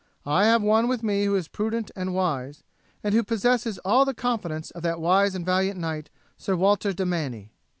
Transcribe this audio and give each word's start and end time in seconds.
I 0.25 0.45
have 0.47 0.63
one 0.63 0.87
with 0.87 1.03
me 1.03 1.25
who 1.25 1.35
is 1.35 1.47
prudent 1.47 1.91
and 1.95 2.15
wise, 2.15 2.63
and 3.03 3.13
who 3.13 3.21
possesses 3.23 3.77
all 3.85 4.03
the 4.03 4.15
confidence 4.15 4.71
of 4.71 4.81
that 4.81 4.99
wise 4.99 5.35
and 5.35 5.45
valiant 5.45 5.79
knight, 5.79 6.09
Sir 6.39 6.55
Walter 6.55 6.91
de 6.91 7.05
Manny." 7.05 7.51